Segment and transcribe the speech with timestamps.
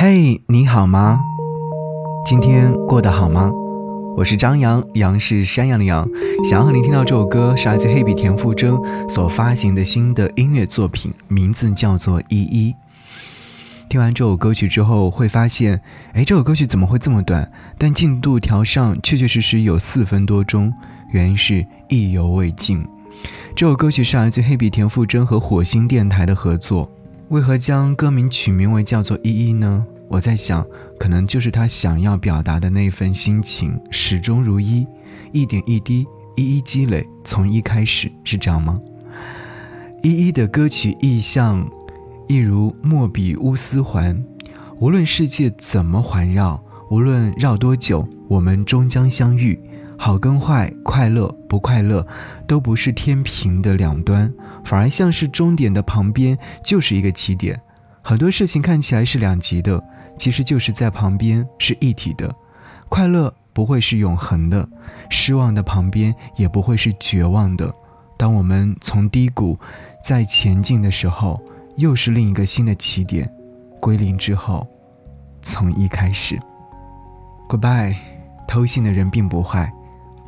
[0.00, 1.18] 嘿，你好吗？
[2.24, 3.50] 今天过得好吗？
[4.16, 6.08] 我是张扬，杨是山羊的羊。
[6.48, 12.72] 想要和您听到这首歌，是来自黑笔田馥甄所发行的新的音乐作品，名字叫做《依依》。
[13.88, 15.80] 听完这首歌曲之后，会发现，
[16.12, 17.50] 哎，这首歌曲怎么会这么短？
[17.76, 20.72] 但进度条上确确实实有四分多钟，
[21.10, 22.86] 原因是意犹未尽。
[23.56, 26.88] 这首歌曲是来自黑笔田馥甄和火星电台的合作。
[27.28, 29.84] 为何将歌名取名为叫做依依呢？
[30.08, 30.66] 我在想，
[30.98, 34.86] 可能就是他想要表达的那份心情，始终如一，
[35.30, 38.80] 一点一滴，一一积累，从一开始，是这样吗？
[40.02, 41.68] 依依的歌曲意象，
[42.28, 44.24] 一如莫比乌斯环，
[44.78, 49.60] 无论世界怎么环绕，无论绕多久，我们终将相遇。
[49.98, 52.06] 好跟坏，快乐不快乐，
[52.46, 54.32] 都不是天平的两端，
[54.64, 57.60] 反而像是终点的旁边就是一个起点。
[58.00, 59.82] 很多事情看起来是两极的，
[60.16, 62.32] 其实就是在旁边是一体的。
[62.88, 64.66] 快乐不会是永恒的，
[65.10, 67.70] 失望的旁边也不会是绝望的。
[68.16, 69.58] 当我们从低谷
[70.02, 71.42] 再前进的时候，
[71.76, 73.30] 又是另一个新的起点。
[73.80, 74.66] 归零之后，
[75.42, 76.38] 从一开始。
[77.48, 77.94] Goodbye，
[78.46, 79.72] 偷心的人并不坏。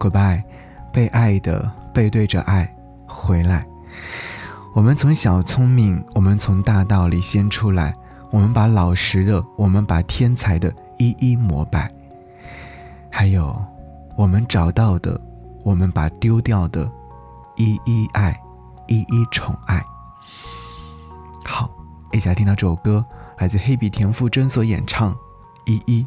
[0.00, 0.42] Goodbye，
[0.90, 2.74] 被爱的背对着爱
[3.06, 3.66] 回来。
[4.74, 7.94] 我们从小聪明，我们从大道理先出来。
[8.30, 11.92] 我们把老实的，我们把天才的一一膜拜。
[13.10, 13.62] 还有，
[14.16, 15.20] 我们找到的，
[15.64, 16.90] 我们把丢掉的，
[17.56, 18.40] 一一爱，
[18.86, 19.84] 一一宠爱。
[21.44, 21.68] 好，
[22.12, 23.04] 一起来听到这首歌，
[23.38, 25.12] 来自黑笔田馥甄所演唱
[25.66, 26.06] 《依依》。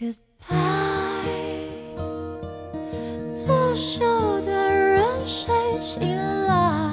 [0.00, 0.16] Goodbye，
[3.28, 4.00] 作秀
[4.46, 6.00] 的人谁请
[6.46, 6.90] 来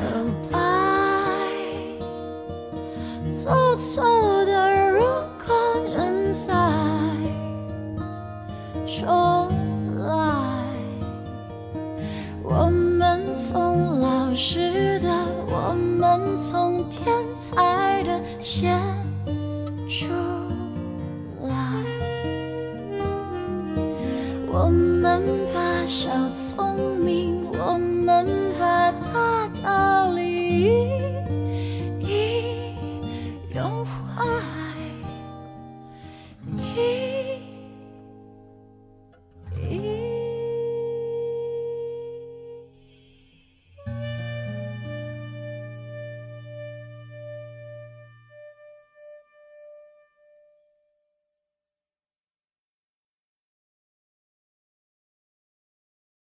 [0.00, 0.82] ？Goodbye，
[3.32, 5.04] 做错的，如
[5.46, 5.54] 果
[5.94, 6.52] 能再
[8.84, 9.41] 重
[13.34, 15.08] 从老师的
[15.48, 18.78] 我们从天才的先
[19.88, 20.06] 出
[21.42, 21.82] 来。
[24.52, 25.22] 我们
[25.54, 28.26] 把小聪明我们
[28.58, 31.11] 把大道理